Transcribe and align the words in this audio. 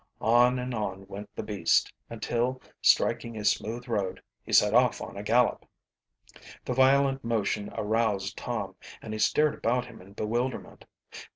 On 0.23 0.57
and 0.57 0.73
on 0.73 1.05
went 1.05 1.29
the 1.35 1.43
beast, 1.43 1.93
until 2.09 2.59
striking 2.81 3.37
a 3.37 3.45
smooth 3.45 3.87
road 3.87 4.19
he 4.43 4.51
set 4.51 4.73
off 4.73 4.99
on 4.99 5.15
a 5.15 5.21
gallop. 5.21 5.63
The 6.65 6.73
violent 6.73 7.23
motion 7.23 7.69
aroused 7.77 8.35
Tom, 8.35 8.75
and 9.03 9.13
he 9.13 9.19
stared 9.19 9.53
about 9.53 9.85
him 9.85 10.01
in 10.01 10.13
bewilderment. 10.13 10.85